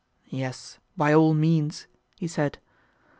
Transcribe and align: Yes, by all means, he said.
Yes, 0.31 0.79
by 0.97 1.13
all 1.13 1.35
means, 1.35 1.85
he 2.15 2.27
said. 2.27 2.57